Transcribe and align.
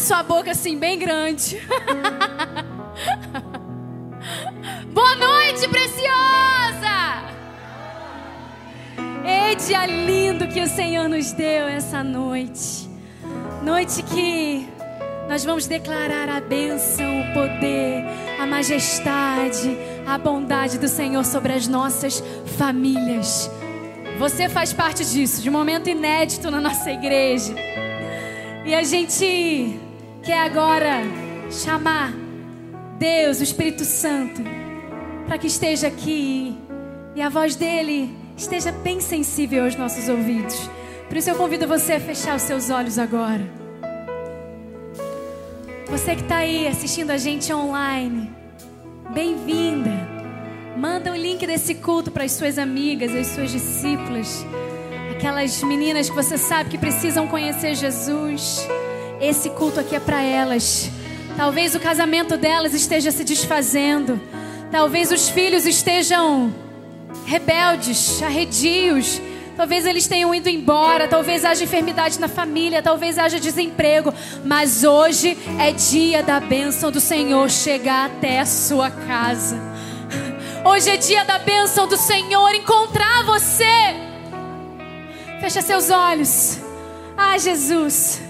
sua 0.00 0.22
boca 0.22 0.52
assim, 0.52 0.78
bem 0.78 0.98
grande. 0.98 1.60
Boa 4.92 5.14
noite, 5.14 5.68
preciosa! 5.68 7.20
Ei, 9.24 9.54
dia 9.56 9.86
lindo 9.86 10.48
que 10.48 10.60
o 10.60 10.66
Senhor 10.66 11.08
nos 11.08 11.32
deu 11.32 11.68
essa 11.68 12.02
noite. 12.02 12.88
Noite 13.62 14.02
que 14.02 14.66
nós 15.28 15.44
vamos 15.44 15.66
declarar 15.66 16.28
a 16.28 16.40
bênção, 16.40 17.20
o 17.20 17.34
poder, 17.34 18.02
a 18.40 18.46
majestade, 18.46 19.76
a 20.06 20.16
bondade 20.16 20.78
do 20.78 20.88
Senhor 20.88 21.24
sobre 21.24 21.52
as 21.52 21.68
nossas 21.68 22.22
famílias. 22.56 23.50
Você 24.18 24.48
faz 24.48 24.72
parte 24.72 25.04
disso, 25.04 25.42
de 25.42 25.50
um 25.50 25.52
momento 25.52 25.90
inédito 25.90 26.50
na 26.50 26.60
nossa 26.60 26.90
igreja. 26.90 27.54
E 28.64 28.74
a 28.74 28.82
gente 28.82 29.78
quer 30.22 30.38
agora 30.38 31.02
chamar 31.50 32.12
Deus, 32.98 33.40
o 33.40 33.42
Espírito 33.42 33.84
Santo, 33.84 34.42
para 35.26 35.38
que 35.38 35.46
esteja 35.46 35.86
aqui 35.86 36.56
e 37.14 37.22
a 37.22 37.28
voz 37.28 37.56
dele 37.56 38.14
esteja 38.36 38.70
bem 38.70 39.00
sensível 39.00 39.64
aos 39.64 39.76
nossos 39.76 40.08
ouvidos. 40.08 40.68
Por 41.08 41.16
isso 41.16 41.30
eu 41.30 41.34
convido 41.34 41.66
você 41.66 41.94
a 41.94 42.00
fechar 42.00 42.36
os 42.36 42.42
seus 42.42 42.70
olhos 42.70 42.98
agora. 42.98 43.42
Você 45.88 46.14
que 46.14 46.22
está 46.22 46.36
aí 46.38 46.68
assistindo 46.68 47.10
a 47.10 47.16
gente 47.16 47.52
online, 47.52 48.30
bem-vinda. 49.12 49.90
Manda 50.76 51.10
o 51.10 51.16
link 51.16 51.44
desse 51.46 51.74
culto 51.74 52.10
para 52.10 52.24
as 52.24 52.32
suas 52.32 52.58
amigas, 52.58 53.14
as 53.14 53.26
suas 53.28 53.50
discípulas, 53.50 54.46
aquelas 55.10 55.62
meninas 55.64 56.08
que 56.08 56.14
você 56.14 56.38
sabe 56.38 56.70
que 56.70 56.78
precisam 56.78 57.26
conhecer 57.26 57.74
Jesus. 57.74 58.68
Esse 59.20 59.50
culto 59.50 59.78
aqui 59.78 59.94
é 59.94 60.00
para 60.00 60.22
elas. 60.22 60.90
Talvez 61.36 61.74
o 61.74 61.80
casamento 61.80 62.38
delas 62.38 62.72
esteja 62.72 63.10
se 63.10 63.22
desfazendo. 63.22 64.18
Talvez 64.72 65.12
os 65.12 65.28
filhos 65.28 65.66
estejam 65.66 66.54
rebeldes, 67.26 68.22
arredios. 68.22 69.20
Talvez 69.56 69.84
eles 69.84 70.06
tenham 70.06 70.34
ido 70.34 70.48
embora, 70.48 71.06
talvez 71.06 71.44
haja 71.44 71.64
enfermidade 71.64 72.18
na 72.18 72.28
família, 72.28 72.80
talvez 72.80 73.18
haja 73.18 73.38
desemprego, 73.38 74.14
mas 74.42 74.84
hoje 74.84 75.36
é 75.58 75.70
dia 75.70 76.22
da 76.22 76.40
bênção 76.40 76.90
do 76.90 76.98
Senhor 76.98 77.50
chegar 77.50 78.06
até 78.06 78.40
a 78.40 78.46
sua 78.46 78.90
casa. 78.90 79.60
Hoje 80.64 80.88
é 80.88 80.96
dia 80.96 81.24
da 81.26 81.38
bênção 81.38 81.86
do 81.86 81.98
Senhor 81.98 82.54
encontrar 82.54 83.22
você. 83.24 83.94
Fecha 85.40 85.60
seus 85.60 85.90
olhos. 85.90 86.58
Ah, 87.14 87.36
Jesus, 87.36 88.22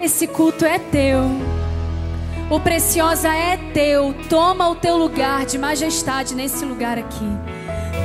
esse 0.00 0.26
culto 0.26 0.64
é 0.64 0.78
teu. 0.78 1.20
O 2.50 2.58
preciosa 2.58 3.28
é 3.28 3.56
teu. 3.72 4.14
Toma 4.28 4.68
o 4.68 4.74
teu 4.74 4.96
lugar 4.96 5.44
de 5.44 5.58
majestade 5.58 6.34
nesse 6.34 6.64
lugar 6.64 6.98
aqui. 6.98 7.26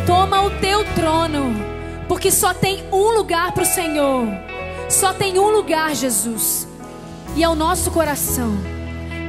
Toma 0.06 0.42
o 0.42 0.52
teu 0.60 0.84
trono. 0.94 1.56
Porque 2.08 2.30
só 2.30 2.54
tem 2.54 2.84
um 2.92 3.12
lugar 3.12 3.54
para 3.54 3.64
o 3.64 3.66
Senhor. 3.66 4.28
Só 4.90 5.14
tem 5.14 5.40
um 5.40 5.50
lugar, 5.50 5.96
Jesus. 5.96 6.68
E 7.36 7.44
é 7.44 7.50
o 7.50 7.56
nosso 7.56 7.90
coração. 7.92 8.56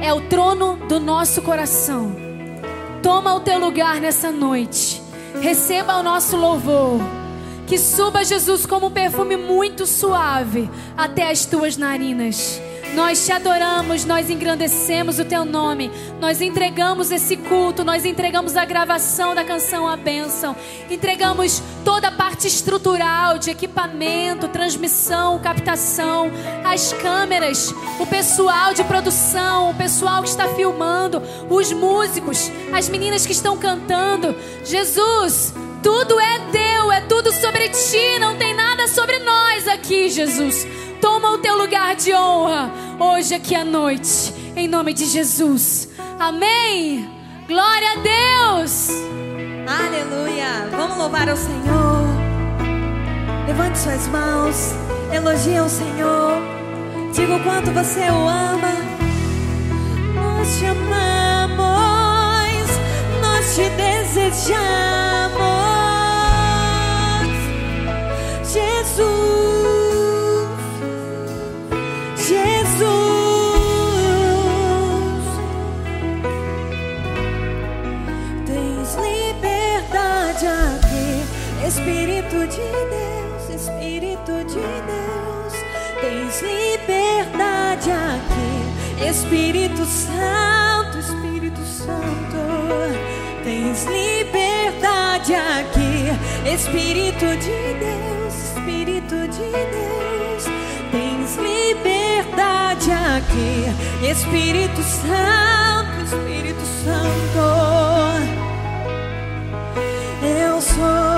É 0.01 0.13
o 0.13 0.21
trono 0.21 0.75
do 0.87 0.99
nosso 0.99 1.41
coração. 1.41 2.15
Toma 3.01 3.33
o 3.33 3.39
teu 3.39 3.59
lugar 3.59 4.01
nessa 4.01 4.29
noite. 4.29 5.01
Receba 5.41 5.95
o 5.95 6.03
nosso 6.03 6.35
louvor. 6.35 6.99
Que 7.67 7.77
suba, 7.77 8.23
Jesus, 8.23 8.65
como 8.65 8.87
um 8.87 8.91
perfume 8.91 9.35
muito 9.35 9.85
suave 9.85 10.69
até 10.95 11.29
as 11.29 11.45
tuas 11.45 11.75
narinas. 11.75 12.61
Nós 12.95 13.25
te 13.25 13.33
adoramos, 13.33 14.05
nós 14.05 14.29
engrandecemos 14.29 15.19
o 15.19 15.25
teu 15.25 15.43
nome, 15.43 15.91
nós 16.19 16.41
entregamos 16.41 17.11
esse 17.11 17.35
culto, 17.35 17.83
nós 17.83 18.05
entregamos 18.05 18.55
a 18.55 18.63
gravação 18.63 19.35
da 19.35 19.43
canção 19.43 19.85
A 19.85 19.97
Bênção, 19.97 20.55
entregamos 20.89 21.61
toda 21.83 22.07
a 22.07 22.11
parte 22.11 22.47
estrutural 22.47 23.37
de 23.37 23.51
equipamento, 23.51 24.47
transmissão, 24.47 25.37
captação, 25.37 26.31
as 26.63 26.93
câmeras, 26.93 27.75
o 27.99 28.05
pessoal 28.07 28.73
de 28.73 28.83
produção, 28.85 29.71
o 29.71 29.75
pessoal 29.75 30.23
que 30.23 30.29
está 30.29 30.47
filmando, 30.55 31.21
os 31.49 31.73
músicos, 31.73 32.49
as 32.73 32.87
meninas 32.87 33.25
que 33.25 33.33
estão 33.33 33.57
cantando. 33.57 34.33
Jesus, 34.63 35.53
tudo 35.87 36.19
é 36.19 36.39
teu, 36.51 36.91
é 36.91 36.99
tudo 36.99 37.31
sobre 37.31 37.69
ti, 37.69 38.19
não 38.19 38.35
tem 38.35 38.53
nada 38.53 38.89
sobre 38.89 39.19
nós 39.19 39.65
aqui, 39.69 40.09
Jesus. 40.09 40.67
Toma 40.99 41.31
o 41.31 41.37
teu 41.37 41.57
lugar 41.57 41.95
de 41.95 42.13
honra 42.13 42.69
hoje 42.99 43.33
aqui 43.33 43.55
à 43.55 43.63
noite, 43.63 44.33
em 44.53 44.67
nome 44.67 44.93
de 44.93 45.05
Jesus. 45.05 45.87
Amém. 46.19 47.09
Glória 47.47 47.87
a 47.93 47.95
Deus. 47.95 48.89
Aleluia. 49.65 50.67
Vamos 50.71 50.97
louvar 50.97 51.29
ao 51.29 51.37
Senhor. 51.37 52.03
Levante 53.47 53.79
suas 53.79 54.07
mãos. 54.09 54.73
Elogie 55.13 55.61
o 55.61 55.69
Senhor. 55.69 56.41
Diga 57.13 57.37
o 57.37 57.43
quanto 57.43 57.71
você 57.71 58.01
o 58.09 58.27
ama. 58.27 58.73
Nós 60.15 60.59
te 60.59 60.65
amamos. 60.65 61.57
Nós 63.21 63.55
te 63.55 63.69
desejamos. 63.69 65.16
Espírito 89.07 89.85
Santo, 89.85 90.99
Espírito 90.99 91.61
Santo, 91.65 92.37
tens 93.43 93.85
liberdade 93.85 95.33
aqui. 95.33 96.49
Espírito 96.49 97.25
de 97.37 97.73
Deus, 97.79 98.26
de 99.27 99.51
Deus, 99.51 100.45
tens 100.91 101.35
liberdade 101.37 102.91
aqui. 102.91 104.07
Espírito 104.09 104.81
Santo, 104.81 106.03
Espírito 106.03 106.61
Santo, 106.83 107.41
eu 110.23 110.61
sou 110.61 111.16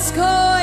as 0.00 0.10
coisas 0.12 0.59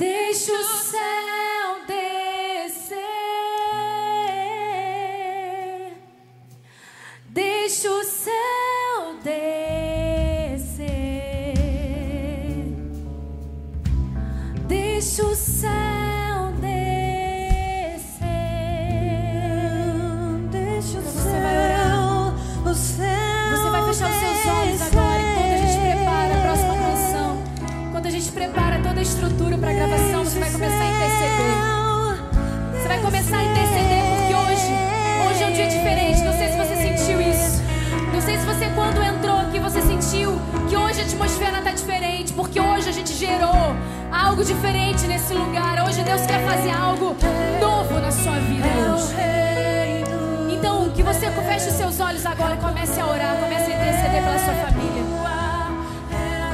Deixa 0.00 0.50
o 0.50 0.64
céu 0.64 1.84
descer. 1.86 2.96
Deixa 7.28 7.90
o 7.90 8.02
céu 8.02 9.18
descer. 9.22 9.60
Deixa 14.66 15.22
o 15.22 15.34
céu 15.34 16.52
descer. 16.62 16.80
Deixa 20.50 20.98
atmosfera 41.10 41.58
está 41.58 41.72
diferente, 41.72 42.32
porque 42.32 42.60
hoje 42.60 42.88
a 42.88 42.92
gente 42.92 43.12
gerou 43.14 43.74
algo 44.12 44.44
diferente 44.44 45.06
nesse 45.06 45.34
lugar. 45.34 45.84
Hoje 45.86 46.02
Deus 46.02 46.22
quer 46.22 46.40
fazer 46.46 46.70
algo 46.70 47.16
novo 47.60 47.94
na 47.98 48.12
sua 48.12 48.38
vida 48.38 48.66
hoje. 48.66 49.14
Então, 50.54 50.90
que 50.90 51.02
você 51.02 51.30
feche 51.30 51.68
os 51.68 51.74
seus 51.74 51.98
olhos 51.98 52.24
agora 52.24 52.54
e 52.54 52.58
comece 52.58 53.00
a 53.00 53.06
orar, 53.06 53.36
comece 53.36 53.72
a 53.72 53.74
interceder 53.74 54.22
pela 54.22 54.38
sua 54.38 54.54
família. 54.54 55.02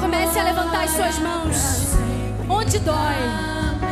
Comece 0.00 0.38
a 0.38 0.42
levantar 0.42 0.84
as 0.84 0.90
suas 0.90 1.18
mãos. 1.18 1.96
Onde 2.48 2.78
dói. 2.78 2.96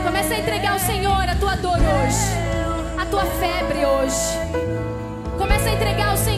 Comece 0.02 0.34
a 0.34 0.38
entregar 0.38 0.72
ao 0.72 0.78
Senhor 0.78 1.28
a 1.28 1.34
tua 1.34 1.56
dor 1.56 1.76
hoje. 1.76 3.00
A 3.00 3.04
tua 3.06 3.24
febre 3.24 3.84
hoje. 3.84 4.38
Comece 5.36 5.68
a 5.68 5.72
entregar 5.74 6.10
ao 6.10 6.16
Senhor 6.16 6.33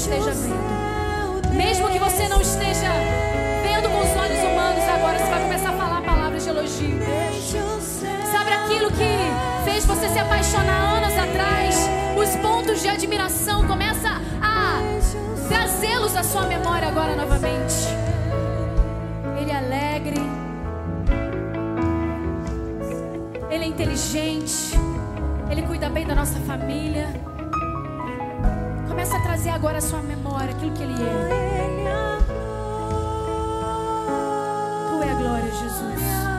esteja 0.00 0.32
vendo. 0.32 1.54
Mesmo 1.54 1.88
que 1.90 1.98
você 1.98 2.26
não 2.26 2.40
esteja 2.40 2.88
vendo 3.62 3.90
com 3.90 3.98
os 3.98 4.16
olhos 4.16 4.38
humanos 4.38 4.82
agora, 4.88 5.18
você 5.18 5.30
vai 5.30 5.42
começar 5.42 5.68
a 5.68 5.72
falar 5.72 6.00
palavras 6.00 6.42
de 6.42 6.48
elogio. 6.48 6.98
Sabe 8.32 8.50
aquilo 8.50 8.90
que 8.92 9.70
fez 9.70 9.84
você 9.84 10.08
se 10.08 10.18
apaixonar 10.18 10.94
anos 10.96 11.12
atrás? 11.18 11.76
Os 12.16 12.34
pontos 12.36 12.80
de 12.80 12.88
admiração 12.88 13.66
começa 13.66 14.08
a 14.40 14.80
trazê-los 15.48 16.16
à 16.16 16.22
sua 16.22 16.46
memória 16.46 16.88
agora 16.88 17.14
novamente. 17.14 17.74
Ele 19.38 19.50
é 19.50 19.56
alegre. 19.56 20.20
Ele 23.50 23.64
é 23.64 23.66
inteligente. 23.66 24.78
Ele 25.50 25.60
cuida 25.62 25.90
bem 25.90 26.06
da 26.06 26.14
nossa 26.14 26.38
família. 26.40 27.29
A 29.20 29.22
trazer 29.22 29.50
agora 29.50 29.76
à 29.76 29.80
sua 29.82 30.00
memória 30.00 30.54
aquilo 30.54 30.72
que 30.72 30.82
ele 30.82 30.94
é. 30.94 32.16
Tu 34.88 35.02
é 35.02 35.10
a 35.10 35.14
glória, 35.14 35.52
Jesus. 35.52 36.29